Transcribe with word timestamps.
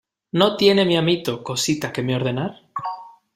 ¿no 0.33 0.57
tiene 0.57 0.83
mi 0.83 0.97
amito 0.97 1.43
cosita 1.43 1.93
que 1.93 2.01
me 2.01 2.15
ordenar? 2.15 2.59